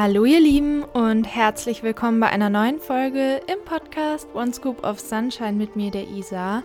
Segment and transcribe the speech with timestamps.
[0.00, 5.00] Hallo ihr Lieben und herzlich willkommen bei einer neuen Folge im Podcast One Scoop of
[5.00, 6.62] Sunshine mit mir, der Isa.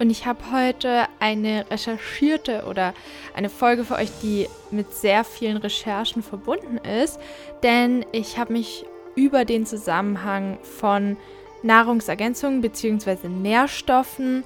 [0.00, 2.92] Und ich habe heute eine recherchierte oder
[3.36, 7.20] eine Folge für euch, die mit sehr vielen Recherchen verbunden ist,
[7.62, 11.16] denn ich habe mich über den Zusammenhang von
[11.62, 13.28] Nahrungsergänzungen bzw.
[13.28, 14.42] Nährstoffen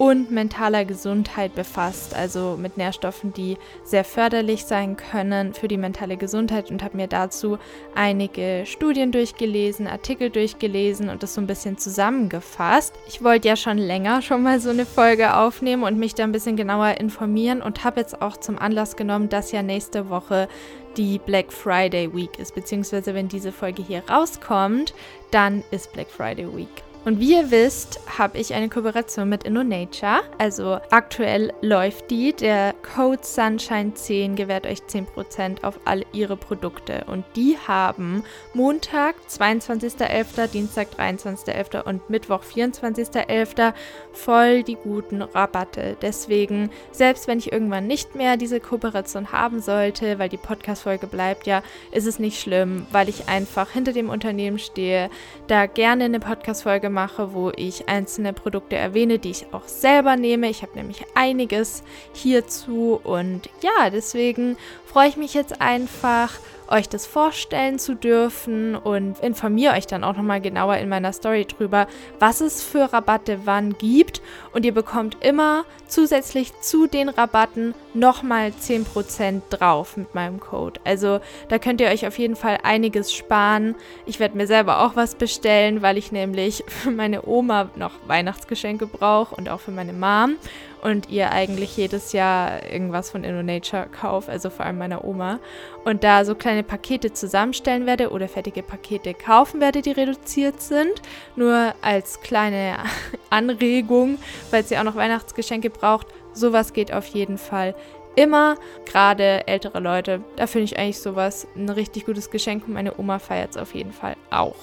[0.00, 6.16] und mentaler Gesundheit befasst, also mit Nährstoffen, die sehr förderlich sein können für die mentale
[6.16, 7.58] Gesundheit und habe mir dazu
[7.94, 12.94] einige Studien durchgelesen, Artikel durchgelesen und das so ein bisschen zusammengefasst.
[13.08, 16.32] Ich wollte ja schon länger schon mal so eine Folge aufnehmen und mich da ein
[16.32, 20.48] bisschen genauer informieren und habe jetzt auch zum Anlass genommen, dass ja nächste Woche
[20.96, 24.94] die Black Friday Week ist, beziehungsweise wenn diese Folge hier rauskommt,
[25.30, 26.89] dann ist Black Friday Week.
[27.04, 30.20] Und wie ihr wisst, habe ich eine Kooperation mit InnoNature.
[30.36, 32.34] Also aktuell läuft die.
[32.34, 37.04] Der Code Sunshine 10 gewährt euch 10% auf all ihre Produkte.
[37.06, 41.82] Und die haben Montag, 22.11., Dienstag, 23.11.
[41.84, 43.72] und Mittwoch, 24.11.
[44.12, 45.96] voll die guten Rabatte.
[46.02, 51.46] Deswegen, selbst wenn ich irgendwann nicht mehr diese Kooperation haben sollte, weil die Podcast-Folge bleibt
[51.46, 51.62] ja,
[51.92, 55.08] ist es nicht schlimm, weil ich einfach hinter dem Unternehmen stehe,
[55.46, 60.50] da gerne eine Podcast-Folge mache, wo ich einzelne Produkte erwähne, die ich auch selber nehme.
[60.50, 64.56] Ich habe nämlich einiges hierzu und ja, deswegen
[64.86, 66.32] freue ich mich jetzt einfach
[66.70, 71.44] euch das vorstellen zu dürfen und informiere euch dann auch nochmal genauer in meiner Story
[71.44, 71.86] drüber,
[72.18, 74.22] was es für Rabatte wann gibt.
[74.52, 80.80] Und ihr bekommt immer zusätzlich zu den Rabatten nochmal 10% drauf mit meinem Code.
[80.84, 83.74] Also da könnt ihr euch auf jeden Fall einiges sparen.
[84.06, 88.86] Ich werde mir selber auch was bestellen, weil ich nämlich für meine Oma noch Weihnachtsgeschenke
[88.86, 90.36] brauche und auch für meine Mom
[90.82, 95.40] und ihr eigentlich jedes Jahr irgendwas von InnoNature kauft, also vor allem meiner Oma.
[95.84, 101.02] Und da so kleine Pakete zusammenstellen werde oder fertige Pakete kaufen werde, die reduziert sind.
[101.36, 102.76] Nur als kleine
[103.30, 104.18] Anregung,
[104.50, 106.06] falls ihr auch noch Weihnachtsgeschenke braucht.
[106.32, 107.74] Sowas geht auf jeden Fall
[108.16, 108.56] immer,
[108.86, 110.22] gerade ältere Leute.
[110.36, 113.74] Da finde ich eigentlich sowas ein richtig gutes Geschenk und meine Oma feiert es auf
[113.74, 114.56] jeden Fall auch.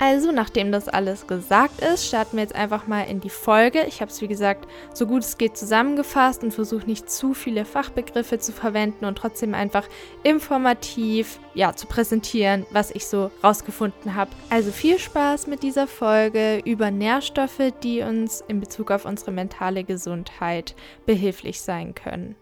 [0.00, 3.84] Also, nachdem das alles gesagt ist, starten wir jetzt einfach mal in die Folge.
[3.88, 7.64] Ich habe es, wie gesagt, so gut es geht zusammengefasst und versuche nicht zu viele
[7.64, 9.88] Fachbegriffe zu verwenden und trotzdem einfach
[10.22, 14.30] informativ ja, zu präsentieren, was ich so rausgefunden habe.
[14.50, 19.82] Also viel Spaß mit dieser Folge über Nährstoffe, die uns in Bezug auf unsere mentale
[19.82, 20.76] Gesundheit
[21.06, 22.36] behilflich sein können.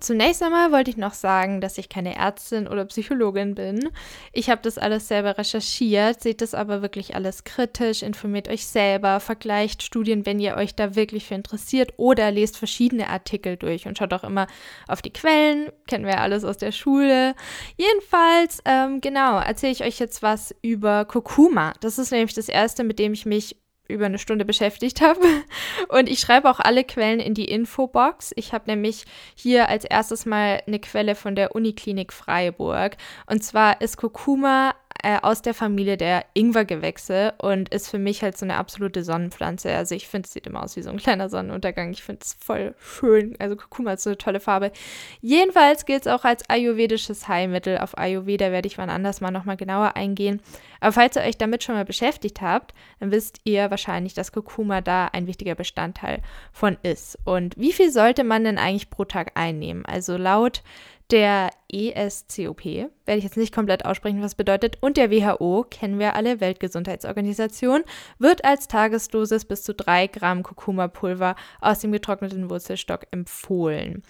[0.00, 3.90] Zunächst einmal wollte ich noch sagen, dass ich keine Ärztin oder Psychologin bin.
[4.32, 9.20] Ich habe das alles selber recherchiert, seht das aber wirklich alles kritisch, informiert euch selber,
[9.20, 13.98] vergleicht Studien, wenn ihr euch da wirklich für interessiert oder lest verschiedene Artikel durch und
[13.98, 14.46] schaut auch immer
[14.88, 17.34] auf die Quellen, kennen wir alles aus der Schule.
[17.76, 21.72] Jedenfalls, ähm, genau, erzähle ich euch jetzt was über Kurkuma.
[21.80, 23.56] Das ist nämlich das erste, mit dem ich mich
[23.88, 25.20] über eine Stunde beschäftigt habe.
[25.88, 28.32] Und ich schreibe auch alle Quellen in die Infobox.
[28.36, 32.96] Ich habe nämlich hier als erstes mal eine Quelle von der Uniklinik Freiburg.
[33.26, 38.38] Und zwar ist Kurkuma äh, aus der Familie der Ingwergewächse und ist für mich halt
[38.38, 39.70] so eine absolute Sonnenpflanze.
[39.70, 41.90] Also ich finde, es sieht immer aus wie so ein kleiner Sonnenuntergang.
[41.90, 43.36] Ich finde es voll schön.
[43.38, 44.72] Also Kurkuma hat so eine tolle Farbe.
[45.20, 47.76] Jedenfalls gilt es auch als ayurvedisches Heilmittel.
[47.76, 50.40] Auf Ayurveda werde ich wann anders mal nochmal genauer eingehen.
[50.80, 54.80] Aber falls ihr euch damit schon mal beschäftigt habt, dann wisst ihr wahrscheinlich, dass Kurkuma
[54.80, 57.18] da ein wichtiger Bestandteil von ist.
[57.24, 59.84] Und wie viel sollte man denn eigentlich pro Tag einnehmen?
[59.84, 60.62] Also laut
[61.10, 66.14] der ESCOP, werde ich jetzt nicht komplett aussprechen, was bedeutet, und der WHO, kennen wir
[66.16, 67.82] alle, Weltgesundheitsorganisation,
[68.18, 74.02] wird als Tagesdosis bis zu 3 Gramm Kurkuma-Pulver aus dem getrockneten Wurzelstock empfohlen.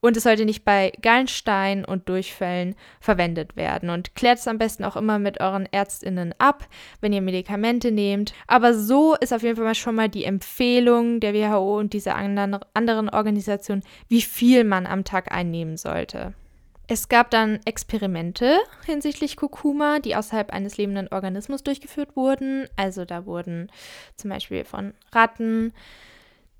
[0.00, 3.90] Und es sollte nicht bei Gallenstein und Durchfällen verwendet werden.
[3.90, 6.68] Und klärt es am besten auch immer mit euren ÄrztInnen ab,
[7.00, 8.34] wenn ihr Medikamente nehmt.
[8.46, 12.58] Aber so ist auf jeden Fall schon mal die Empfehlung der WHO und dieser anderen,
[12.74, 16.34] anderen Organisation, wie viel man am Tag einnehmen sollte.
[16.88, 22.68] Es gab dann Experimente hinsichtlich Kurkuma, die außerhalb eines lebenden Organismus durchgeführt wurden.
[22.76, 23.72] Also da wurden
[24.16, 25.72] zum Beispiel von Ratten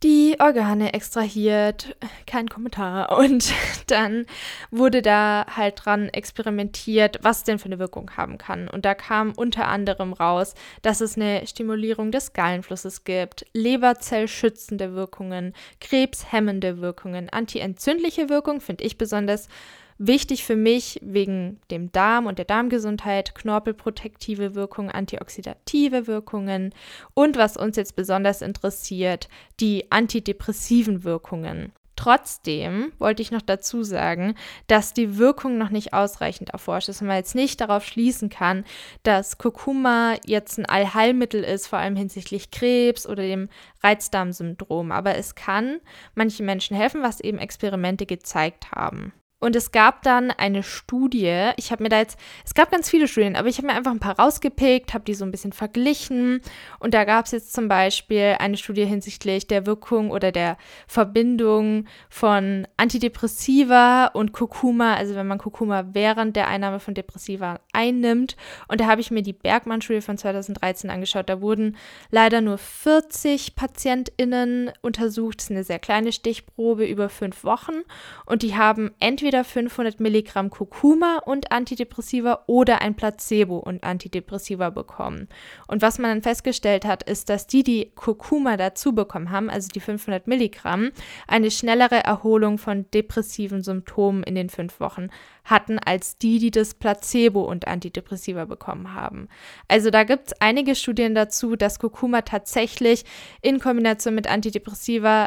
[0.06, 1.96] die Organe extrahiert,
[2.28, 3.18] kein Kommentar.
[3.18, 3.52] Und
[3.88, 4.24] dann
[4.70, 8.68] wurde da halt dran experimentiert, was denn für eine Wirkung haben kann.
[8.68, 15.54] Und da kam unter anderem raus, dass es eine Stimulierung des Gallenflusses gibt, Leberzellschützende Wirkungen,
[15.80, 19.48] krebshemmende Wirkungen, antientzündliche Wirkung, finde ich besonders
[19.98, 26.74] Wichtig für mich wegen dem Darm und der Darmgesundheit, knorpelprotektive Wirkungen, antioxidative Wirkungen
[27.14, 29.28] und was uns jetzt besonders interessiert,
[29.58, 31.72] die antidepressiven Wirkungen.
[31.96, 34.34] Trotzdem wollte ich noch dazu sagen,
[34.66, 38.64] dass die Wirkung noch nicht ausreichend erforscht ist und man jetzt nicht darauf schließen kann,
[39.02, 43.48] dass Kurkuma jetzt ein Allheilmittel ist, vor allem hinsichtlich Krebs oder dem
[43.82, 44.92] Reizdarmsyndrom.
[44.92, 45.80] Aber es kann
[46.14, 49.14] manchen Menschen helfen, was eben Experimente gezeigt haben.
[49.38, 53.06] Und es gab dann eine Studie, ich habe mir da jetzt, es gab ganz viele
[53.06, 56.40] Studien, aber ich habe mir einfach ein paar rausgepickt, habe die so ein bisschen verglichen.
[56.78, 60.56] Und da gab es jetzt zum Beispiel eine Studie hinsichtlich der Wirkung oder der
[60.86, 68.36] Verbindung von Antidepressiva und Kurkuma, also wenn man Kurkuma während der Einnahme von Depressiva einnimmt.
[68.68, 71.28] Und da habe ich mir die Bergmann-Studie von 2013 angeschaut.
[71.28, 71.76] Da wurden
[72.10, 75.40] leider nur 40 PatientInnen untersucht.
[75.40, 77.82] Das ist eine sehr kleine Stichprobe über fünf Wochen.
[78.24, 84.70] Und die haben entweder entweder 500 Milligramm Kurkuma und Antidepressiva oder ein Placebo und Antidepressiva
[84.70, 85.26] bekommen.
[85.66, 89.66] Und was man dann festgestellt hat, ist, dass die, die Kurkuma dazu bekommen haben, also
[89.68, 90.92] die 500 Milligramm,
[91.26, 95.08] eine schnellere Erholung von depressiven Symptomen in den fünf Wochen
[95.44, 99.26] hatten, als die, die das Placebo und Antidepressiva bekommen haben.
[99.66, 103.04] Also da gibt es einige Studien dazu, dass Kurkuma tatsächlich
[103.42, 105.26] in Kombination mit Antidepressiva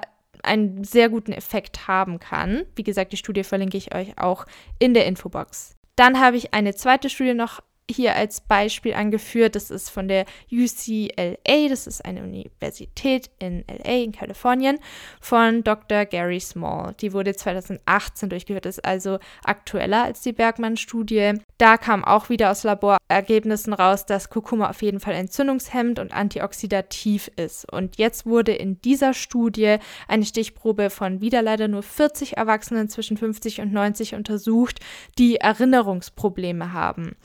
[0.50, 2.64] einen sehr guten Effekt haben kann.
[2.76, 4.46] Wie gesagt, die Studie verlinke ich euch auch
[4.80, 5.76] in der Infobox.
[5.96, 9.56] Dann habe ich eine zweite Studie noch hier als Beispiel angeführt.
[9.56, 14.80] Das ist von der UCLA, das ist eine Universität in LA in Kalifornien,
[15.20, 16.06] von Dr.
[16.06, 16.94] Gary Small.
[17.02, 21.34] Die wurde 2018 durchgeführt, ist also aktueller als die Bergmann-Studie.
[21.58, 27.30] Da kam auch wieder aus Laborergebnissen raus, dass Kurkuma auf jeden Fall entzündungshemmend und antioxidativ
[27.36, 27.72] ist.
[27.72, 29.78] Und jetzt wurde in dieser Studie
[30.08, 34.80] eine Stichprobe von wieder leider nur 40 Erwachsenen zwischen 50 und 90 untersucht,
[35.18, 37.16] die Erinnerungsprobleme haben.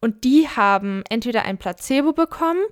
[0.00, 2.64] Und die haben entweder ein Placebo bekommen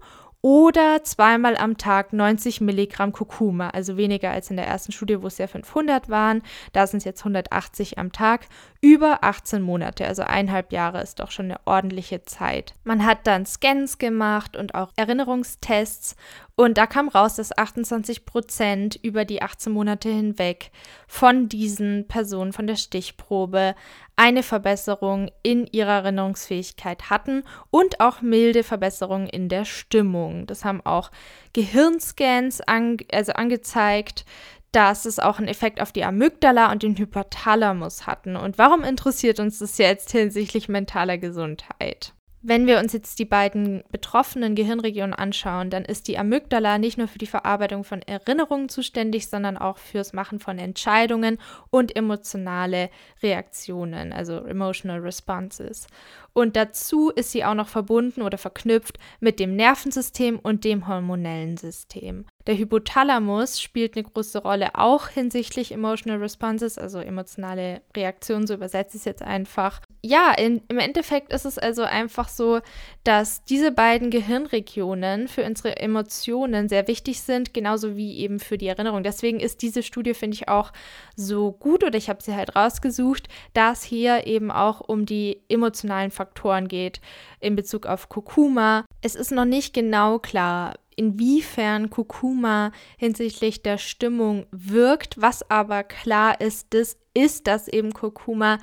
[0.44, 5.26] oder zweimal am Tag 90 Milligramm Kurkuma, also weniger als in der ersten Studie, wo
[5.26, 6.42] es ja 500 waren.
[6.74, 8.46] Da sind es jetzt 180 am Tag,
[8.84, 12.74] über 18 Monate, also eineinhalb Jahre ist doch schon eine ordentliche Zeit.
[12.84, 16.16] Man hat dann Scans gemacht und auch Erinnerungstests
[16.54, 20.70] und da kam raus, dass 28 Prozent über die 18 Monate hinweg
[21.08, 23.74] von diesen Personen von der Stichprobe
[24.16, 30.46] eine Verbesserung in ihrer Erinnerungsfähigkeit hatten und auch milde Verbesserungen in der Stimmung.
[30.46, 31.10] Das haben auch
[31.54, 34.26] Gehirnscans an, also angezeigt,
[34.74, 38.36] dass es auch einen Effekt auf die Amygdala und den Hypothalamus hatten.
[38.36, 42.12] Und warum interessiert uns das jetzt hinsichtlich mentaler Gesundheit?
[42.46, 47.08] Wenn wir uns jetzt die beiden betroffenen Gehirnregionen anschauen, dann ist die Amygdala nicht nur
[47.08, 51.38] für die Verarbeitung von Erinnerungen zuständig, sondern auch fürs Machen von Entscheidungen
[51.70, 52.90] und emotionale
[53.22, 55.86] Reaktionen, also emotional responses.
[56.34, 61.56] Und dazu ist sie auch noch verbunden oder verknüpft mit dem Nervensystem und dem hormonellen
[61.56, 62.26] System.
[62.46, 68.96] Der Hypothalamus spielt eine große Rolle auch hinsichtlich Emotional Responses, also emotionale Reaktionen, so übersetze
[68.96, 69.80] ich es jetzt einfach.
[70.02, 72.60] Ja, in, im Endeffekt ist es also einfach so,
[73.02, 78.66] dass diese beiden Gehirnregionen für unsere Emotionen sehr wichtig sind, genauso wie eben für die
[78.66, 79.02] Erinnerung.
[79.02, 80.72] Deswegen ist diese Studie, finde ich, auch
[81.16, 85.40] so gut oder ich habe sie halt rausgesucht, da es hier eben auch um die
[85.48, 86.23] emotionalen Faktoren
[86.68, 87.00] geht
[87.40, 88.84] in Bezug auf Kurkuma.
[89.02, 95.20] Es ist noch nicht genau klar, inwiefern Kurkuma hinsichtlich der Stimmung wirkt.
[95.20, 98.58] Was aber klar ist, das ist, dass eben Kurkuma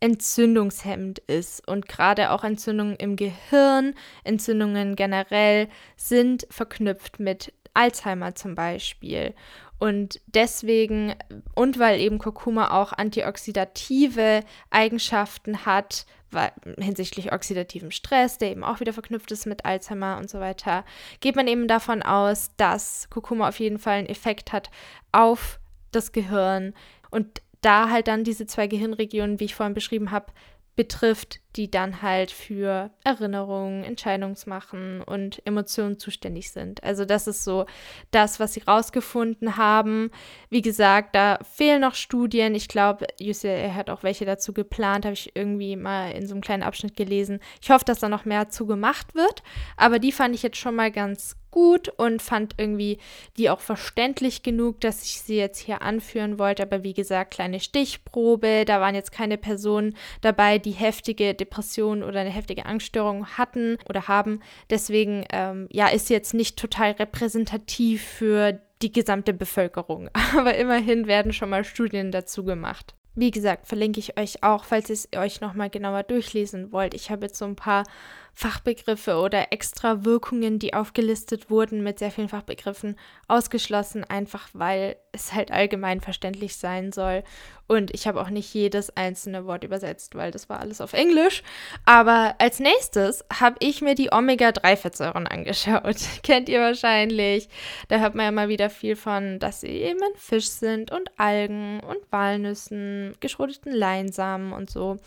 [0.00, 1.66] entzündungshemmend ist.
[1.68, 3.94] Und gerade auch Entzündungen im Gehirn,
[4.24, 9.34] Entzündungen generell sind verknüpft mit Alzheimer zum Beispiel.
[9.78, 11.14] Und deswegen,
[11.56, 18.80] und weil eben Kurkuma auch antioxidative Eigenschaften hat, weil, hinsichtlich oxidativen Stress, der eben auch
[18.80, 20.84] wieder verknüpft ist mit Alzheimer und so weiter,
[21.20, 24.70] geht man eben davon aus, dass Kurkuma auf jeden Fall einen Effekt hat
[25.10, 25.58] auf
[25.90, 26.74] das Gehirn.
[27.10, 30.26] Und da halt dann diese zwei Gehirnregionen, wie ich vorhin beschrieben habe,
[30.74, 36.82] betrifft, die dann halt für Erinnerungen, Entscheidungsmachen und Emotionen zuständig sind.
[36.82, 37.66] Also das ist so
[38.10, 40.10] das, was sie rausgefunden haben.
[40.48, 42.54] Wie gesagt, da fehlen noch Studien.
[42.54, 46.40] Ich glaube, UCLA hat auch welche dazu geplant, habe ich irgendwie mal in so einem
[46.40, 47.40] kleinen Abschnitt gelesen.
[47.60, 49.42] Ich hoffe, dass da noch mehr zu gemacht wird,
[49.76, 52.98] aber die fand ich jetzt schon mal ganz gut und fand irgendwie
[53.36, 56.64] die auch verständlich genug, dass ich sie jetzt hier anführen wollte.
[56.64, 58.64] Aber wie gesagt, kleine Stichprobe.
[58.66, 64.08] Da waren jetzt keine Personen dabei, die heftige Depressionen oder eine heftige Angststörung hatten oder
[64.08, 64.40] haben.
[64.68, 70.10] Deswegen, ähm, ja, ist jetzt nicht total repräsentativ für die gesamte Bevölkerung.
[70.36, 72.94] Aber immerhin werden schon mal Studien dazu gemacht.
[73.14, 76.94] Wie gesagt, verlinke ich euch auch, falls ihr es euch nochmal genauer durchlesen wollt.
[76.94, 77.84] Ich habe jetzt so ein paar
[78.34, 82.96] Fachbegriffe oder extra Wirkungen, die aufgelistet wurden, mit sehr vielen Fachbegriffen
[83.28, 87.22] ausgeschlossen, einfach weil es halt allgemein verständlich sein soll.
[87.68, 91.42] Und ich habe auch nicht jedes einzelne Wort übersetzt, weil das war alles auf Englisch.
[91.86, 95.96] Aber als nächstes habe ich mir die Omega-3-Fettsäuren angeschaut.
[96.22, 97.48] Kennt ihr wahrscheinlich.
[97.88, 101.10] Da hört man ja mal wieder viel von, dass sie eben in Fisch sind und
[101.18, 104.98] Algen und Walnüssen, geschroteten Leinsamen und so.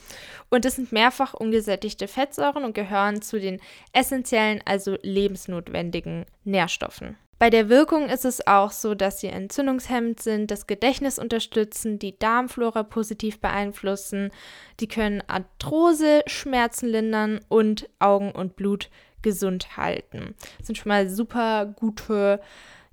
[0.50, 3.60] Und es sind mehrfach ungesättigte Fettsäuren und gehören zu den
[3.92, 7.18] essentiellen, also lebensnotwendigen Nährstoffen.
[7.38, 12.18] Bei der Wirkung ist es auch so, dass sie entzündungshemmend sind, das Gedächtnis unterstützen, die
[12.18, 14.32] Darmflora positiv beeinflussen,
[14.80, 18.90] die können Arthrose, Schmerzen lindern und Augen und Blut
[19.22, 20.36] gesund halten.
[20.58, 22.40] Das sind schon mal super gute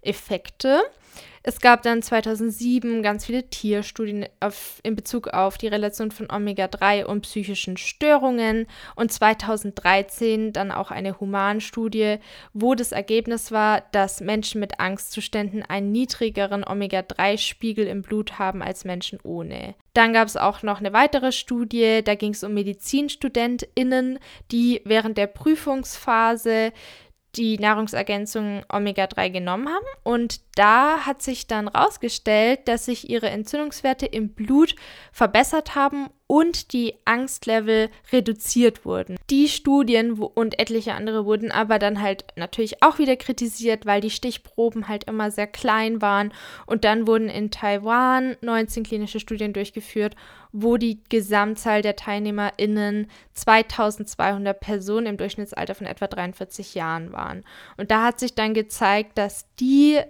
[0.02, 0.82] Effekte.
[1.44, 7.04] Es gab dann 2007 ganz viele Tierstudien auf, in Bezug auf die Relation von Omega-3
[7.04, 12.18] und psychischen Störungen und 2013 dann auch eine Humanstudie,
[12.52, 18.84] wo das Ergebnis war, dass Menschen mit Angstzuständen einen niedrigeren Omega-3-Spiegel im Blut haben als
[18.84, 19.74] Menschen ohne.
[19.94, 24.20] Dann gab es auch noch eine weitere Studie, da ging es um MedizinstudentInnen,
[24.52, 26.72] die während der Prüfungsphase
[27.36, 29.86] die Nahrungsergänzung Omega-3 genommen haben.
[30.02, 34.74] Und da hat sich dann herausgestellt, dass sich ihre Entzündungswerte im Blut
[35.12, 39.16] verbessert haben und die Angstlevel reduziert wurden.
[39.30, 44.10] Die Studien und etliche andere wurden aber dann halt natürlich auch wieder kritisiert, weil die
[44.10, 46.32] Stichproben halt immer sehr klein waren.
[46.66, 50.16] Und dann wurden in Taiwan 19 klinische Studien durchgeführt,
[50.52, 57.44] wo die Gesamtzahl der TeilnehmerInnen 2200 Personen im Durchschnittsalter von etwa 43 Jahren waren.
[57.76, 60.00] Und da hat sich dann gezeigt, dass die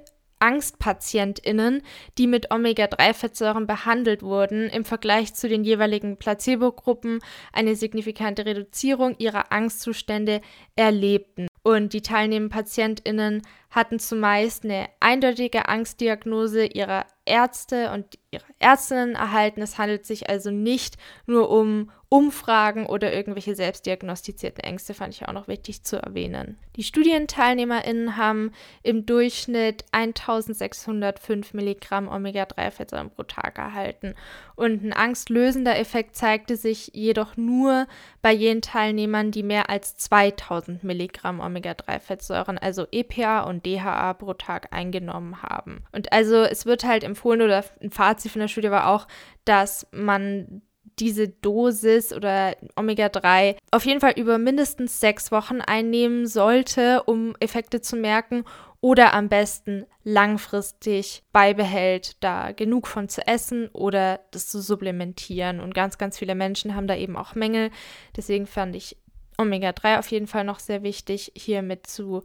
[0.42, 1.82] AngstpatientInnen,
[2.18, 7.20] die mit Omega-3-Fettsäuren behandelt wurden, im Vergleich zu den jeweiligen Placebo-Gruppen
[7.52, 10.40] eine signifikante Reduzierung ihrer Angstzustände
[10.74, 11.46] erlebten.
[11.62, 19.62] Und die teilnehmenden PatientInnen hatten zumeist eine eindeutige Angstdiagnose ihrer Ärzte und ihrer Ärztinnen erhalten.
[19.62, 25.32] Es handelt sich also nicht nur um Umfragen oder irgendwelche selbstdiagnostizierten Ängste fand ich auch
[25.32, 26.58] noch wichtig zu erwähnen.
[26.76, 28.52] Die StudienteilnehmerInnen haben
[28.82, 34.14] im Durchschnitt 1605 Milligramm Omega-3-Fettsäuren pro Tag erhalten.
[34.56, 37.86] Und ein angstlösender Effekt zeigte sich jedoch nur
[38.20, 44.72] bei jenen Teilnehmern, die mehr als 2000 Milligramm Omega-3-Fettsäuren, also EPA und DHA pro Tag
[44.72, 45.84] eingenommen haben.
[45.92, 49.06] Und also es wird halt empfohlen oder ein Fazit von der Studie war auch,
[49.44, 50.62] dass man
[50.98, 57.80] diese Dosis oder Omega-3 auf jeden Fall über mindestens sechs Wochen einnehmen sollte, um Effekte
[57.80, 58.44] zu merken
[58.80, 65.60] oder am besten langfristig beibehält, da genug von zu essen oder das zu supplementieren.
[65.60, 67.70] Und ganz, ganz viele Menschen haben da eben auch Mängel.
[68.16, 68.96] Deswegen fand ich
[69.38, 72.22] Omega-3 auf jeden Fall noch sehr wichtig, hier mit zu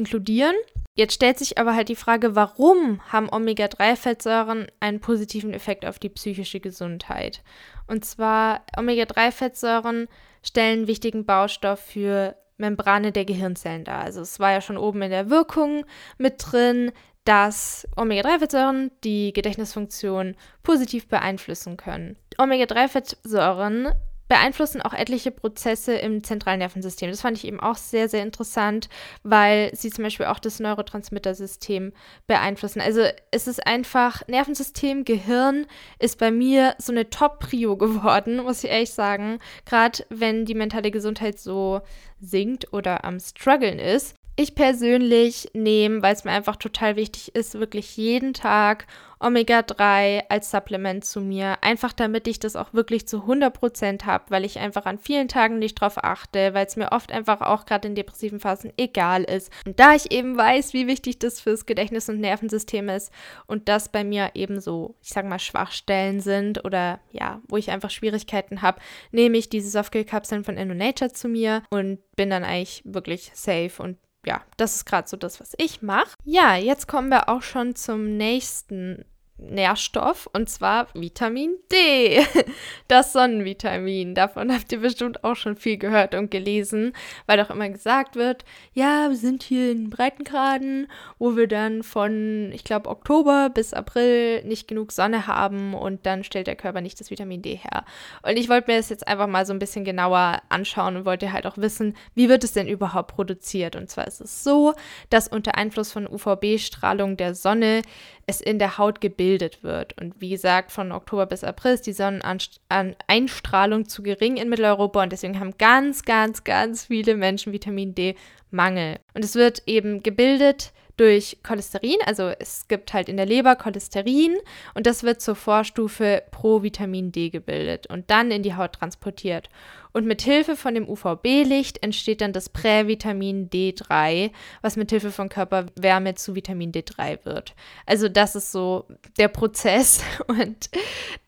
[0.00, 0.56] inkludieren.
[0.94, 6.08] Jetzt stellt sich aber halt die Frage, warum haben Omega-3-Fettsäuren einen positiven Effekt auf die
[6.08, 7.42] psychische Gesundheit?
[7.86, 10.08] Und zwar Omega-3-Fettsäuren
[10.42, 14.02] stellen wichtigen Baustoff für Membrane der Gehirnzellen dar.
[14.02, 15.84] Also es war ja schon oben in der Wirkung
[16.18, 16.92] mit drin,
[17.24, 22.16] dass Omega-3-Fettsäuren die Gedächtnisfunktion positiv beeinflussen können.
[22.38, 23.92] Omega-3-Fettsäuren
[24.30, 27.10] beeinflussen auch etliche Prozesse im zentralen Nervensystem.
[27.10, 28.88] Das fand ich eben auch sehr, sehr interessant,
[29.24, 31.92] weil sie zum Beispiel auch das Neurotransmittersystem
[32.28, 32.80] beeinflussen.
[32.80, 35.66] Also es ist einfach, Nervensystem, Gehirn
[35.98, 39.40] ist bei mir so eine Top-Prio geworden, muss ich ehrlich sagen.
[39.66, 41.80] Gerade wenn die mentale Gesundheit so
[42.20, 44.14] sinkt oder am struggeln ist.
[44.36, 48.86] Ich persönlich nehme, weil es mir einfach total wichtig ist, wirklich jeden Tag
[49.20, 51.58] Omega-3 als Supplement zu mir.
[51.62, 55.58] Einfach damit ich das auch wirklich zu 100% habe, weil ich einfach an vielen Tagen
[55.58, 59.52] nicht drauf achte, weil es mir oft einfach auch gerade in depressiven Phasen egal ist.
[59.66, 63.12] Und da ich eben weiß, wie wichtig das fürs Gedächtnis und Nervensystem ist
[63.46, 67.70] und das bei mir eben so, ich sag mal, Schwachstellen sind oder ja, wo ich
[67.70, 68.80] einfach Schwierigkeiten habe,
[69.12, 73.98] nehme ich diese Softkill-Kapseln von InnoNature zu mir und bin dann eigentlich wirklich safe und
[74.26, 76.14] ja, das ist gerade so das, was ich mache.
[76.24, 79.04] Ja, jetzt kommen wir auch schon zum nächsten
[79.40, 82.20] Nährstoff und zwar Vitamin D.
[82.88, 84.14] Das Sonnenvitamin.
[84.14, 86.92] Davon habt ihr bestimmt auch schon viel gehört und gelesen,
[87.26, 92.50] weil doch immer gesagt wird, ja, wir sind hier in Breitengraden, wo wir dann von,
[92.52, 96.98] ich glaube, Oktober bis April nicht genug Sonne haben und dann stellt der Körper nicht
[96.98, 97.84] das Vitamin D her.
[98.22, 101.32] Und ich wollte mir das jetzt einfach mal so ein bisschen genauer anschauen und wollte
[101.32, 103.76] halt auch wissen, wie wird es denn überhaupt produziert?
[103.76, 104.74] Und zwar ist es so,
[105.10, 107.82] dass unter Einfluss von UVB-Strahlung der Sonne
[108.26, 110.00] es in der Haut gebildet gebildet wird.
[110.00, 115.12] Und wie gesagt, von Oktober bis April ist die Sonneneinstrahlung zu gering in Mitteleuropa und
[115.12, 118.98] deswegen haben ganz, ganz, ganz viele Menschen Vitamin D-Mangel.
[119.14, 124.36] Und es wird eben gebildet durch Cholesterin, also es gibt halt in der Leber Cholesterin
[124.74, 129.48] und das wird zur Vorstufe pro Vitamin D gebildet und dann in die Haut transportiert.
[129.92, 134.30] Und mit Hilfe von dem UVB-Licht entsteht dann das Prävitamin D3,
[134.60, 137.54] was mit Hilfe von Körperwärme zu Vitamin D3 wird.
[137.86, 138.84] Also das ist so
[139.18, 140.68] der Prozess und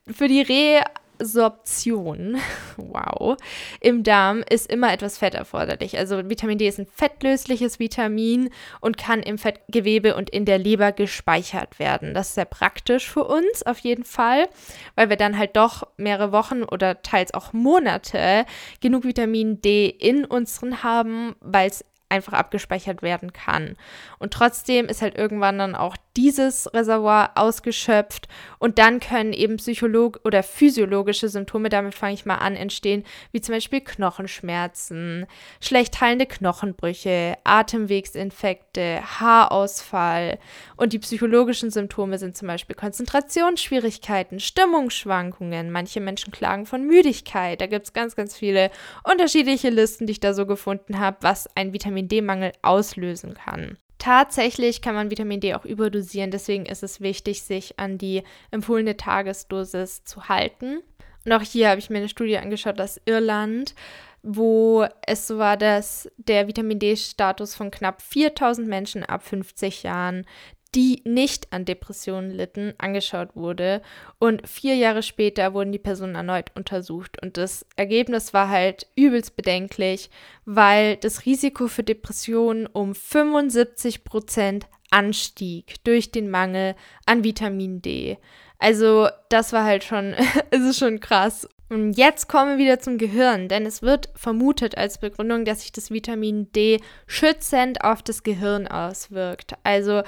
[0.07, 0.83] für die Rehe
[1.23, 2.37] Absorption,
[2.77, 3.37] wow,
[3.81, 5.97] im Darm ist immer etwas Fett erforderlich.
[5.97, 8.51] Also Vitamin D ist ein fettlösliches Vitamin
[8.81, 12.13] und kann im Fettgewebe und in der Leber gespeichert werden.
[12.13, 14.49] Das ist sehr praktisch für uns auf jeden Fall,
[14.97, 18.45] weil wir dann halt doch mehrere Wochen oder teils auch Monate
[18.81, 23.77] genug Vitamin D in uns drin haben, weil es einfach abgespeichert werden kann.
[24.19, 28.29] Und trotzdem ist halt irgendwann dann auch dieses Reservoir ausgeschöpft
[28.59, 33.41] und dann können eben psycholog oder physiologische Symptome, damit fange ich mal an, entstehen, wie
[33.41, 35.27] zum Beispiel Knochenschmerzen,
[35.61, 40.39] schlecht heilende Knochenbrüche, Atemwegsinfekte, Haarausfall.
[40.77, 47.67] Und die psychologischen Symptome sind zum Beispiel Konzentrationsschwierigkeiten, Stimmungsschwankungen, manche Menschen klagen von Müdigkeit, da
[47.67, 48.71] gibt es ganz, ganz viele
[49.05, 53.79] unterschiedliche Listen, die ich da so gefunden habe, was ein Vitamin D-Mangel auslösen kann.
[54.03, 58.97] Tatsächlich kann man Vitamin D auch überdosieren, deswegen ist es wichtig, sich an die empfohlene
[58.97, 60.81] Tagesdosis zu halten.
[61.25, 63.77] Und auch hier habe ich mir eine Studie angeschaut aus Irland,
[64.25, 70.27] wo es so war, dass der Vitamin D-Status von knapp 4000 Menschen ab 50 Jahren
[70.75, 73.83] die nicht an Depressionen litten, angeschaut wurde.
[74.19, 77.21] Und vier Jahre später wurden die Personen erneut untersucht.
[77.23, 80.11] Und das Ergebnis war halt übelst bedenklich,
[80.45, 86.75] weil das Risiko für Depressionen um 75 Prozent anstieg durch den Mangel
[87.07, 88.19] an Vitamin D.
[88.59, 90.15] Also das war halt schon,
[90.51, 91.49] es ist schon krass.
[91.69, 95.73] Und jetzt kommen wir wieder zum Gehirn, denn es wird vermutet als Begründung, dass sich
[95.73, 99.55] das Vitamin D schützend auf das Gehirn auswirkt.
[99.65, 100.03] Also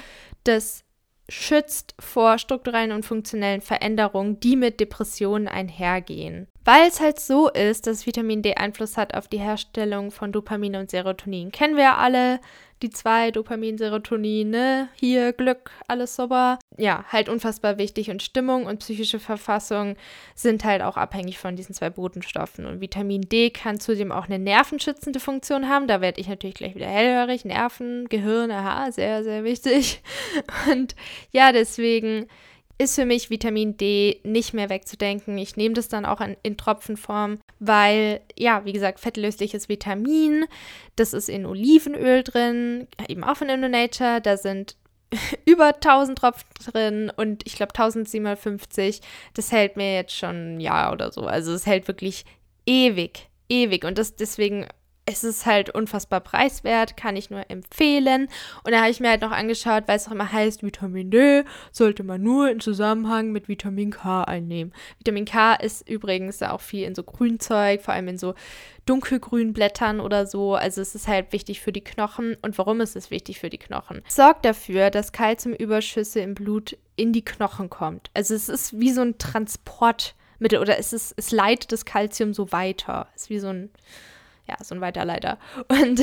[0.45, 0.85] das
[1.28, 6.49] schützt vor strukturellen und funktionellen Veränderungen, die mit Depressionen einhergehen.
[6.65, 10.76] Weil es halt so ist, dass Vitamin D Einfluss hat auf die Herstellung von Dopamin
[10.76, 11.50] und Serotonin.
[11.50, 12.41] Kennen wir ja alle
[12.84, 14.88] die zwei, Dopamin, Serotonin, ne?
[14.94, 16.58] Hier Glück, alles super.
[16.76, 19.97] Ja, halt unfassbar wichtig und Stimmung und psychische Verfassung
[20.34, 22.66] sind halt auch abhängig von diesen zwei Botenstoffen.
[22.66, 25.88] Und Vitamin D kann zudem auch eine nervenschützende Funktion haben.
[25.88, 27.44] Da werde ich natürlich gleich wieder hellhörig.
[27.44, 30.02] Nerven, Gehirn, aha, sehr, sehr wichtig.
[30.70, 30.94] Und
[31.32, 32.26] ja, deswegen
[32.78, 35.39] ist für mich Vitamin D nicht mehr wegzudenken.
[35.39, 40.47] Ich nehme das dann auch in, in Tropfenform, weil, ja, wie gesagt, fettlösliches Vitamin,
[40.97, 44.21] das ist in Olivenöl drin, eben auch von InnoNature.
[44.21, 44.76] Da sind
[45.45, 49.00] über 1000 Tropfen drin und ich glaube 1750.
[49.34, 51.23] Das hält mir jetzt schon ein Jahr oder so.
[51.23, 52.25] Also es hält wirklich
[52.67, 53.84] ewig, ewig.
[53.84, 54.67] Und das deswegen
[55.06, 58.28] es ist halt unfassbar preiswert, kann ich nur empfehlen.
[58.64, 61.45] Und da habe ich mir halt noch angeschaut, weil es auch immer heißt, Vitamin D
[61.73, 64.73] sollte man nur in Zusammenhang mit Vitamin K einnehmen.
[64.99, 68.34] Vitamin K ist übrigens auch viel in so Grünzeug, vor allem in so
[68.86, 70.54] dunkelgrünen Blättern oder so.
[70.54, 72.36] Also es ist halt wichtig für die Knochen.
[72.40, 74.02] Und warum ist es wichtig für die Knochen?
[74.08, 78.10] Es sorgt dafür, dass Kalziumüberschüsse im Blut in die Knochen kommt.
[78.14, 82.52] Also es ist wie so ein Transportmittel oder es, ist, es leitet das Kalzium so
[82.52, 83.08] weiter.
[83.14, 83.71] Es ist wie so ein
[84.49, 85.39] ja, so ein Weiterleiter.
[85.69, 86.02] Und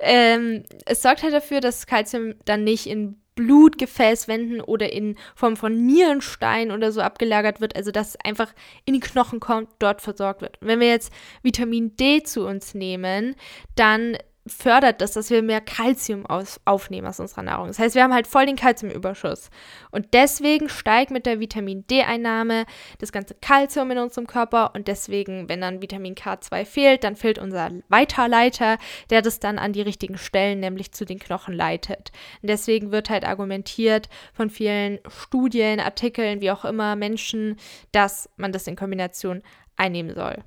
[0.00, 5.86] ähm, es sorgt halt dafür, dass Kalzium dann nicht in Blutgefäßwänden oder in Form von
[5.86, 8.52] Nierenstein oder so abgelagert wird, also dass es einfach
[8.84, 10.60] in die Knochen kommt, dort versorgt wird.
[10.60, 13.36] Und wenn wir jetzt Vitamin D zu uns nehmen,
[13.76, 17.68] dann fördert das, dass wir mehr Kalzium aufnehmen aus unserer Nahrung.
[17.68, 19.50] Das heißt, wir haben halt voll den Kalziumüberschuss.
[19.90, 22.64] Und deswegen steigt mit der Vitamin D-Einnahme
[22.98, 24.74] das ganze Kalzium in unserem Körper.
[24.74, 28.78] Und deswegen, wenn dann Vitamin K2 fehlt, dann fehlt unser Weiterleiter,
[29.10, 32.12] der das dann an die richtigen Stellen, nämlich zu den Knochen leitet.
[32.42, 37.56] Und deswegen wird halt argumentiert von vielen Studien, Artikeln, wie auch immer, Menschen,
[37.92, 39.42] dass man das in Kombination
[39.76, 40.42] einnehmen soll.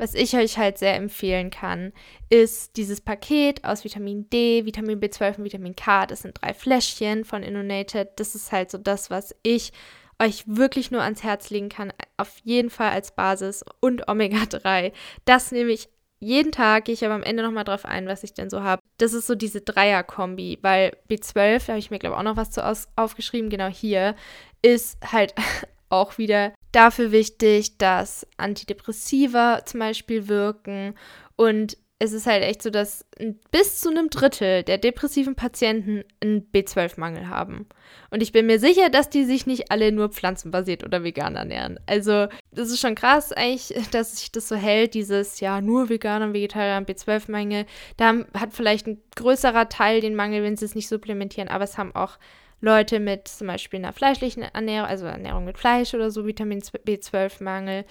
[0.00, 1.92] Was ich euch halt sehr empfehlen kann,
[2.30, 6.06] ist dieses Paket aus Vitamin D, Vitamin B12 und Vitamin K.
[6.06, 8.08] Das sind drei Fläschchen von Innonated.
[8.16, 9.74] Das ist halt so das, was ich
[10.18, 11.92] euch wirklich nur ans Herz legen kann.
[12.16, 14.92] Auf jeden Fall als Basis und Omega-3.
[15.26, 16.86] Das nehme ich jeden Tag.
[16.86, 18.80] Gehe ich aber am Ende nochmal drauf ein, was ich denn so habe.
[18.96, 22.38] Das ist so diese Dreier-Kombi, weil B12, da habe ich mir glaube ich auch noch
[22.38, 22.64] was zu
[22.96, 24.16] aufgeschrieben, genau hier,
[24.62, 25.34] ist halt
[25.90, 30.94] auch wieder dafür wichtig, dass Antidepressiva zum Beispiel wirken
[31.36, 33.04] und es ist halt echt so, dass
[33.50, 37.66] bis zu einem Drittel der depressiven Patienten einen B12-Mangel haben.
[38.10, 41.78] Und ich bin mir sicher, dass die sich nicht alle nur pflanzenbasiert oder vegan ernähren.
[41.84, 46.22] Also, das ist schon krass eigentlich, dass sich das so hält, dieses, ja, nur vegan
[46.22, 47.66] und Vegetarier B12-Mangel.
[47.98, 51.76] Da hat vielleicht ein größerer Teil den Mangel, wenn sie es nicht supplementieren, aber es
[51.76, 52.16] haben auch
[52.60, 57.84] Leute mit zum Beispiel einer fleischlichen Ernährung, also Ernährung mit Fleisch oder so, Vitamin B12-Mangel.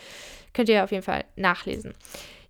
[0.53, 1.93] Könnt ihr auf jeden Fall nachlesen.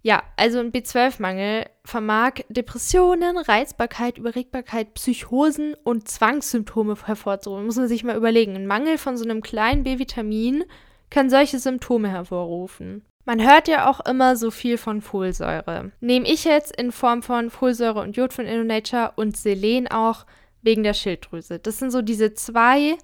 [0.02, 7.66] Ja, also ein B12-Mangel vermag Depressionen, Reizbarkeit, Überregbarkeit, Psychosen und Zwangssymptome hervorzurufen.
[7.66, 8.56] Muss man sich mal überlegen.
[8.56, 10.64] Ein Mangel von so einem kleinen B-Vitamin
[11.10, 13.04] kann solche Symptome hervorrufen.
[13.26, 15.92] Man hört ja auch immer so viel von Folsäure.
[16.00, 20.26] Nehme ich jetzt in Form von Folsäure und Jod von InnoNature und Selen auch
[20.62, 21.60] wegen der Schilddrüse.
[21.60, 22.98] Das sind so diese zwei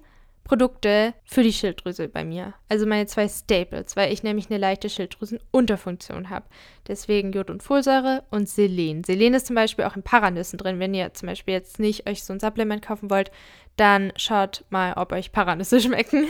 [0.46, 2.54] Produkte für die Schilddrüse bei mir.
[2.68, 6.46] Also meine zwei Staples, weil ich nämlich eine leichte Schilddrüsenunterfunktion habe.
[6.86, 9.02] Deswegen Jod und Folsäure und Selen.
[9.02, 10.78] Selen ist zum Beispiel auch in Paranüssen drin.
[10.78, 13.32] Wenn ihr zum Beispiel jetzt nicht euch so ein Supplement kaufen wollt,
[13.76, 16.28] dann schaut mal, ob euch Paranüsse schmecken.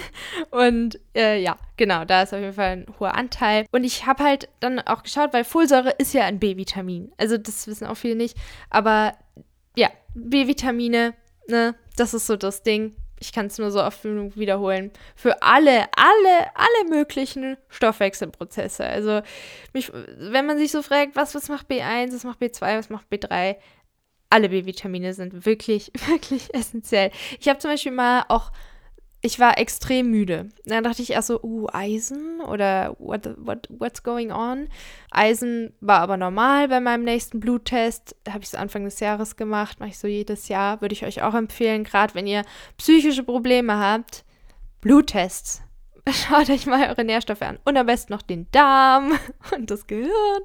[0.50, 3.66] Und äh, ja, genau, da ist auf jeden Fall ein hoher Anteil.
[3.70, 7.12] Und ich habe halt dann auch geschaut, weil Folsäure ist ja ein B-Vitamin.
[7.18, 8.36] Also das wissen auch viele nicht.
[8.70, 9.12] Aber
[9.76, 11.14] ja, B-Vitamine,
[11.48, 15.86] ne, das ist so das Ding ich kann es nur so oft wiederholen, für alle,
[15.96, 18.84] alle, alle möglichen Stoffwechselprozesse.
[18.84, 19.22] Also,
[19.72, 23.06] mich, wenn man sich so fragt, was, was macht B1, was macht B2, was macht
[23.10, 23.56] B3,
[24.28, 27.10] alle B-Vitamine sind wirklich, wirklich essentiell.
[27.40, 28.52] Ich habe zum Beispiel mal auch
[29.26, 30.48] ich war extrem müde.
[30.64, 34.68] Dann dachte ich erst so, uh, Eisen oder what, what, what's going on?
[35.10, 38.14] Eisen war aber normal bei meinem nächsten Bluttest.
[38.28, 40.80] Habe ich es Anfang des Jahres gemacht, mache ich so jedes Jahr.
[40.80, 42.44] Würde ich euch auch empfehlen, gerade wenn ihr
[42.78, 44.24] psychische Probleme habt.
[44.80, 45.62] Bluttests.
[46.08, 47.58] Schaut euch mal eure Nährstoffe an.
[47.64, 49.18] Und am besten noch den Darm
[49.54, 50.42] und das Gehirn.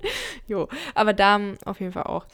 [0.47, 2.25] Jo, aber Darm auf jeden Fall auch.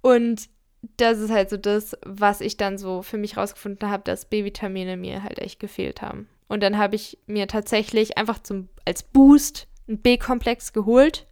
[0.00, 0.48] Und
[0.96, 4.96] das ist halt so das, was ich dann so für mich rausgefunden habe, dass B-Vitamine
[4.96, 6.28] mir halt echt gefehlt haben.
[6.48, 11.26] Und dann habe ich mir tatsächlich einfach zum, als Boost einen B-Komplex geholt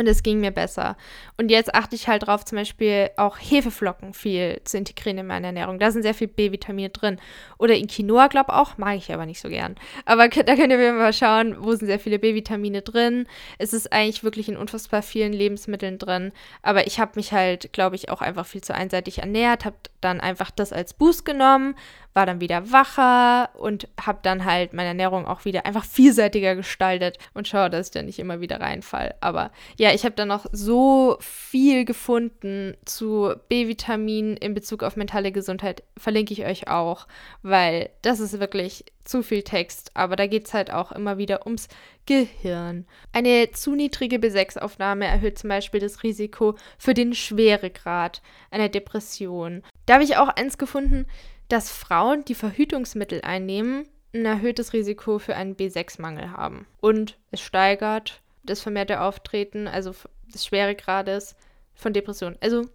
[0.00, 0.96] und es ging mir besser.
[1.36, 5.46] Und jetzt achte ich halt drauf, zum Beispiel auch Hefeflocken viel zu integrieren in meine
[5.46, 5.78] Ernährung.
[5.78, 7.18] Da sind sehr viel B-Vitamine drin.
[7.58, 9.76] Oder in Quinoa, glaube auch, mag ich aber nicht so gern.
[10.04, 13.26] Aber da könnt ihr mal schauen, wo sind sehr viele B-Vitamine drin.
[13.58, 16.32] Es ist eigentlich wirklich in unfassbar vielen Lebensmitteln drin.
[16.62, 20.20] Aber ich habe mich halt, glaube ich, auch einfach viel zu einseitig ernährt, habe dann
[20.20, 21.74] einfach das als Boost genommen,
[22.12, 27.18] war dann wieder wacher und habe dann halt meine Ernährung auch wieder einfach vielseitiger gestaltet
[27.34, 29.14] und schaue, dass ich dann nicht immer wieder reinfall.
[29.20, 35.30] Aber ja, ich habe dann noch so viel gefunden zu B-Vitaminen in Bezug auf mentale
[35.30, 35.84] Gesundheit.
[35.96, 37.06] Verlinke ich euch auch,
[37.42, 41.46] weil das ist wirklich zu viel Text, aber da geht es halt auch immer wieder
[41.46, 41.68] ums
[42.06, 42.86] Gehirn.
[43.12, 49.62] Eine zu niedrige B6-Aufnahme erhöht zum Beispiel das Risiko für den Schweregrad einer Depression.
[49.86, 51.06] Da habe ich auch eins gefunden,
[51.50, 56.66] dass Frauen, die Verhütungsmittel einnehmen, ein erhöhtes Risiko für einen B6-Mangel haben.
[56.80, 59.94] Und es steigert das vermehrte Auftreten, also
[60.32, 61.36] des Schweregrades
[61.74, 62.36] von Depressionen.
[62.40, 62.68] Also hm,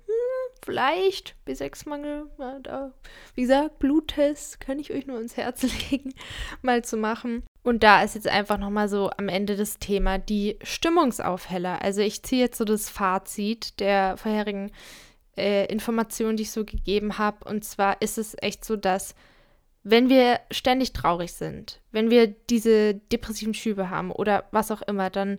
[0.63, 2.93] vielleicht B6-Mangel, ja, da,
[3.33, 6.13] wie gesagt, Bluttest kann ich euch nur ins Herz legen,
[6.61, 7.43] mal zu machen.
[7.63, 11.81] Und da ist jetzt einfach nochmal so am Ende das Thema die Stimmungsaufheller.
[11.81, 14.71] Also ich ziehe jetzt so das Fazit der vorherigen
[15.37, 17.47] äh, Informationen, die ich so gegeben habe.
[17.49, 19.15] Und zwar ist es echt so, dass
[19.83, 25.09] wenn wir ständig traurig sind, wenn wir diese depressiven Schübe haben oder was auch immer,
[25.11, 25.37] dann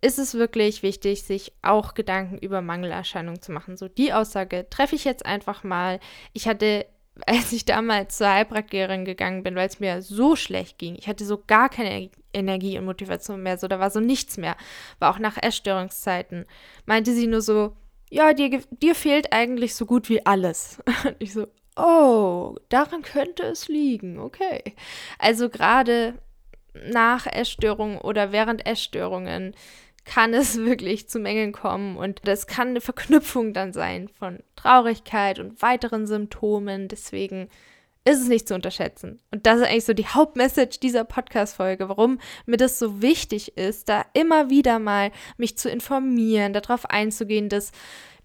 [0.00, 3.76] ist es wirklich wichtig, sich auch Gedanken über Mangelerscheinungen zu machen.
[3.76, 6.00] So die Aussage treffe ich jetzt einfach mal.
[6.32, 6.86] Ich hatte,
[7.26, 11.24] als ich damals zur Heilpraktikerin gegangen bin, weil es mir so schlecht ging, ich hatte
[11.24, 14.56] so gar keine Energie und Motivation mehr, so da war so nichts mehr.
[14.98, 16.46] War auch nach Essstörungszeiten.
[16.84, 17.76] Meinte sie nur so,
[18.12, 20.82] ja, dir, dir fehlt eigentlich so gut wie alles.
[21.04, 21.46] Und ich so,
[21.76, 24.74] oh, daran könnte es liegen, okay.
[25.18, 26.18] Also gerade
[26.74, 29.54] nach Essstörungen oder während Essstörungen
[30.04, 35.38] kann es wirklich zu Mängeln kommen und das kann eine Verknüpfung dann sein von Traurigkeit
[35.38, 36.88] und weiteren Symptomen.
[36.88, 37.48] Deswegen
[38.04, 39.20] ist es nicht zu unterschätzen.
[39.30, 43.88] Und das ist eigentlich so die Hauptmessage dieser Podcast-Folge, warum mir das so wichtig ist,
[43.88, 47.70] da immer wieder mal mich zu informieren, darauf einzugehen, das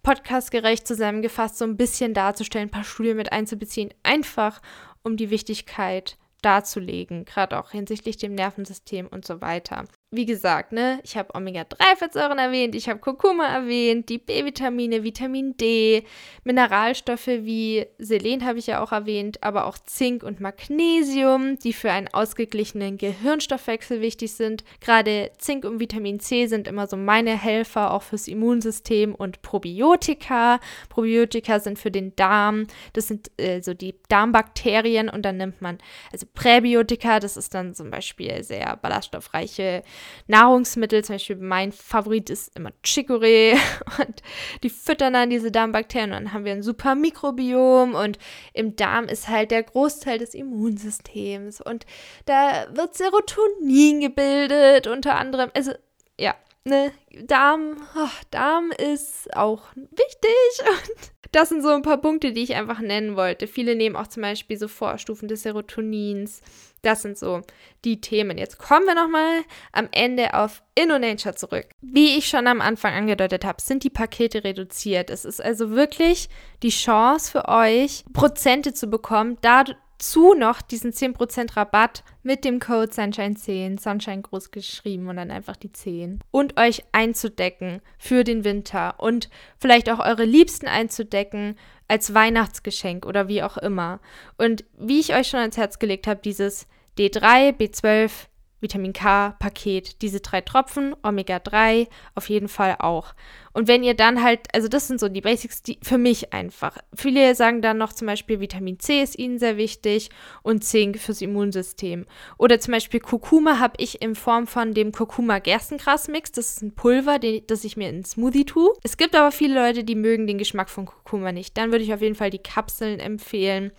[0.01, 4.61] podcastgerecht zusammengefasst so ein bisschen darzustellen, ein paar Studien mit einzubeziehen, einfach
[5.03, 9.85] um die Wichtigkeit darzulegen, gerade auch hinsichtlich dem Nervensystem und so weiter.
[10.09, 16.05] Wie gesagt, ne, ich habe Omega-3-Fettsäuren erwähnt, ich habe Kurkuma erwähnt, die B-Vitamine, Vitamin D,
[16.45, 21.91] Mineralstoffe wie Selen habe ich ja auch erwähnt, aber auch Zink und Magnesium, die für
[21.91, 24.63] einen ausgeglichenen Gehirnstoffwechsel wichtig sind.
[24.79, 30.61] Gerade Zink und Vitamin C sind immer so meine Helfer, auch fürs Immunsystem und Probiotika.
[30.87, 35.79] Probiotika sind für den Darm, das sind äh, so die Darmbakterien und dann nimmt man,
[36.13, 39.83] also Präbiotika, das ist dann zum Beispiel sehr ballaststoffreiche
[40.27, 43.53] Nahrungsmittel, zum Beispiel mein Favorit ist immer Chicorée
[43.99, 44.21] und
[44.63, 48.17] die füttern dann diese Darmbakterien und dann haben wir ein super Mikrobiom und
[48.53, 51.85] im Darm ist halt der Großteil des Immunsystems und
[52.25, 55.49] da wird Serotonin gebildet unter anderem.
[55.53, 55.73] Also
[56.19, 56.91] ja, ne,
[57.23, 60.35] Darm, oh, Darm ist auch wichtig
[60.69, 63.47] und das sind so ein paar Punkte, die ich einfach nennen wollte.
[63.47, 66.41] Viele nehmen auch zum Beispiel so Vorstufen des Serotonins.
[66.81, 67.41] Das sind so
[67.83, 68.37] die Themen.
[68.37, 71.65] Jetzt kommen wir nochmal am Ende auf InnoNature zurück.
[71.81, 75.09] Wie ich schon am Anfang angedeutet habe, sind die Pakete reduziert.
[75.09, 76.29] Es ist also wirklich
[76.63, 79.63] die Chance für euch, Prozente zu bekommen, da
[79.97, 85.55] dazu noch diesen 10% Rabatt mit dem Code Sunshine10, Sunshine groß geschrieben und dann einfach
[85.55, 86.19] die 10.
[86.31, 89.29] Und euch einzudecken für den Winter und
[89.59, 91.57] vielleicht auch eure Liebsten einzudecken
[91.87, 93.99] als Weihnachtsgeschenk oder wie auch immer.
[94.37, 98.27] Und wie ich euch schon ans Herz gelegt habe, dieses D3, B12,
[98.59, 103.13] Vitamin K-Paket, diese drei Tropfen, Omega-3 auf jeden Fall auch.
[103.53, 106.77] Und wenn ihr dann halt, also das sind so die Basics, die für mich einfach.
[106.95, 110.09] Viele sagen dann noch zum Beispiel Vitamin C ist ihnen sehr wichtig
[110.43, 112.05] und Zink fürs Immunsystem.
[112.37, 116.33] Oder zum Beispiel Kurkuma habe ich in Form von dem Kurkuma-Gerstengras-Mix.
[116.33, 118.73] Das ist ein Pulver, den, das ich mir in Smoothie tue.
[118.83, 121.57] Es gibt aber viele Leute, die mögen den Geschmack von Kurkuma nicht.
[121.57, 123.71] Dann würde ich auf jeden Fall die Kapseln empfehlen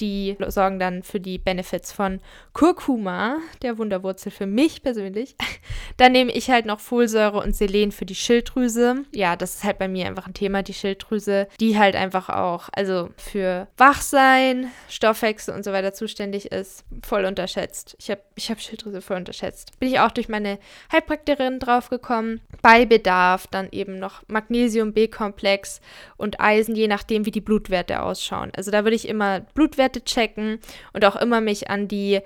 [0.00, 2.20] die sorgen dann für die Benefits von
[2.52, 5.36] Kurkuma, der Wunderwurzel für mich persönlich.
[5.96, 9.04] Dann nehme ich halt noch Folsäure und Selen für die Schilddrüse.
[9.12, 12.68] Ja, das ist halt bei mir einfach ein Thema, die Schilddrüse, die halt einfach auch,
[12.72, 17.96] also für Wachsein, Stoffwechsel und so weiter zuständig ist, voll unterschätzt.
[17.98, 19.78] Ich habe ich hab Schilddrüse voll unterschätzt.
[19.80, 20.58] Bin ich auch durch meine
[20.92, 22.40] Heilpraktikerin draufgekommen.
[22.62, 25.80] Bei Bedarf dann eben noch Magnesium, B-Komplex
[26.16, 28.52] und Eisen, je nachdem, wie die Blutwerte ausschauen.
[28.56, 30.58] Also da würde ich immer Blutwerte Blutwerte checken
[30.92, 32.20] und auch immer mich an die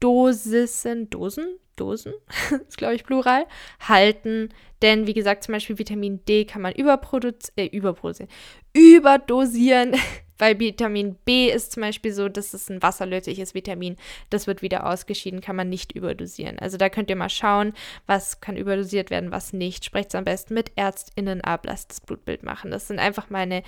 [0.00, 2.14] Dosissen, Dosen, Dosen,
[2.68, 3.46] ist glaube ich Plural,
[3.80, 4.50] halten.
[4.82, 8.30] Denn wie gesagt, zum Beispiel Vitamin D kann man überproduzieren, äh, überproduzieren,
[8.74, 9.96] überdosieren.
[10.38, 13.96] Weil Vitamin B ist zum Beispiel so, das ist ein wasserlösliches Vitamin.
[14.30, 16.58] Das wird wieder ausgeschieden, kann man nicht überdosieren.
[16.58, 17.72] Also da könnt ihr mal schauen,
[18.06, 19.84] was kann überdosiert werden, was nicht.
[19.84, 22.70] Sprecht es am besten mit ÄrztInnen ab, lasst das Blutbild machen.
[22.70, 23.62] Das sind einfach meine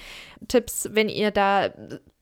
[0.46, 1.70] Tipps, wenn ihr da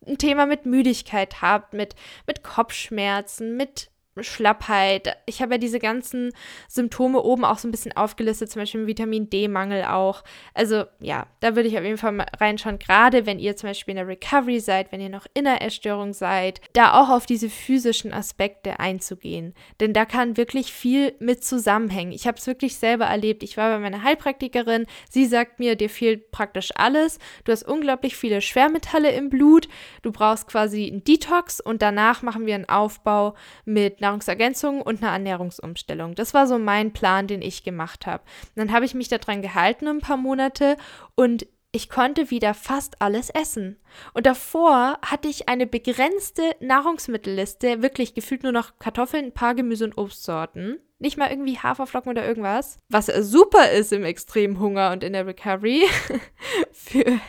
[0.06, 1.94] ein Thema mit Müdigkeit habt, mit,
[2.26, 3.90] mit Kopfschmerzen, mit
[4.24, 5.16] Schlappheit.
[5.26, 6.32] Ich habe ja diese ganzen
[6.68, 10.24] Symptome oben auch so ein bisschen aufgelistet, zum Beispiel Vitamin D-Mangel auch.
[10.54, 13.92] Also ja, da würde ich auf jeden Fall mal reinschauen, gerade wenn ihr zum Beispiel
[13.92, 17.50] in der Recovery seid, wenn ihr noch in der Essstörung seid, da auch auf diese
[17.50, 19.54] physischen Aspekte einzugehen.
[19.80, 22.12] Denn da kann wirklich viel mit zusammenhängen.
[22.12, 23.42] Ich habe es wirklich selber erlebt.
[23.42, 27.18] Ich war bei meiner Heilpraktikerin, sie sagt mir, dir fehlt praktisch alles.
[27.44, 29.68] Du hast unglaublich viele Schwermetalle im Blut.
[30.02, 35.12] Du brauchst quasi einen Detox und danach machen wir einen Aufbau mit Nahrungsergänzung und eine
[35.12, 36.14] Ernährungsumstellung.
[36.14, 38.24] Das war so mein Plan, den ich gemacht habe.
[38.54, 40.76] Dann habe ich mich daran gehalten ein paar Monate
[41.14, 43.76] und ich konnte wieder fast alles essen.
[44.14, 49.84] Und davor hatte ich eine begrenzte Nahrungsmittelliste, wirklich gefühlt nur noch Kartoffeln, ein paar Gemüse-
[49.84, 50.78] und Obstsorten.
[50.98, 52.78] Nicht mal irgendwie Haferflocken oder irgendwas.
[52.88, 55.84] Was super ist im extremen Hunger und in der Recovery
[56.72, 57.20] für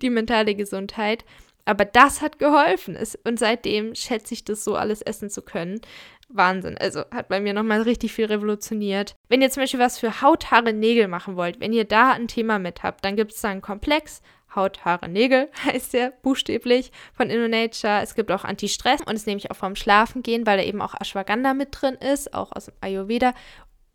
[0.00, 1.24] die mentale Gesundheit.
[1.66, 2.96] Aber das hat geholfen.
[3.24, 5.80] und seitdem schätze ich das so, alles essen zu können.
[6.28, 6.78] Wahnsinn.
[6.78, 9.14] Also hat bei mir nochmal richtig viel revolutioniert.
[9.28, 12.28] Wenn ihr zum Beispiel was für Haut, Haare, Nägel machen wollt, wenn ihr da ein
[12.28, 14.22] Thema mit habt, dann gibt es da einen Komplex.
[14.54, 18.00] Haut, Haare, Nägel heißt der buchstäblich von InnoNature.
[18.02, 20.80] Es gibt auch Anti-Stress und es nehme ich auch vom Schlafen gehen, weil da eben
[20.80, 23.34] auch Ashwagandha mit drin ist, auch aus dem Ayurveda.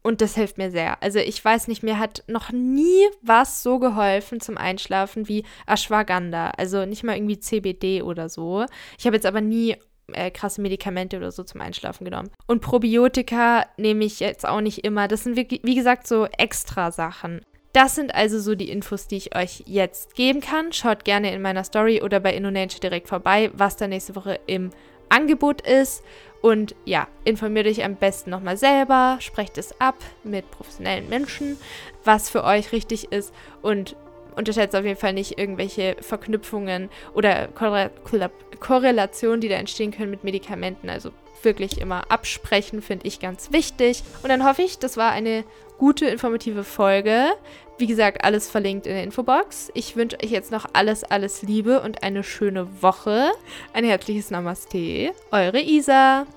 [0.04, 1.02] Und das hilft mir sehr.
[1.04, 6.52] Also ich weiß nicht, mir hat noch nie was so geholfen zum Einschlafen wie Ashwagandha.
[6.58, 8.66] Also nicht mal irgendwie CBD oder so.
[8.98, 9.76] Ich habe jetzt aber nie
[10.14, 12.32] äh, krasse Medikamente oder so zum Einschlafen genommen.
[12.48, 15.08] Und Probiotika nehme ich jetzt auch nicht immer.
[15.08, 17.42] Das sind, wie, wie gesagt, so extra Sachen.
[17.74, 20.74] Das sind also so die Infos, die ich euch jetzt geben kann.
[20.74, 24.72] Schaut gerne in meiner Story oder bei InnoNature direkt vorbei, was da nächste Woche im
[25.10, 26.04] Angebot ist.
[26.42, 31.58] Und ja, informiert euch am besten nochmal selber, sprecht es ab mit professionellen Menschen,
[32.04, 33.96] was für euch richtig ist und
[34.36, 37.92] unterschätzt auf jeden Fall nicht irgendwelche Verknüpfungen oder Korre
[38.60, 40.90] Korrelationen, die da entstehen können mit Medikamenten.
[40.90, 41.12] Also
[41.44, 44.04] wirklich immer absprechen, finde ich ganz wichtig.
[44.24, 45.44] Und dann hoffe ich, das war eine
[45.78, 47.30] gute, informative Folge.
[47.78, 49.72] Wie gesagt, alles verlinkt in der Infobox.
[49.74, 53.32] Ich wünsche euch jetzt noch alles, alles Liebe und eine schöne Woche.
[53.74, 55.14] Ein herzliches Namaste.
[55.32, 56.28] Eure Isa.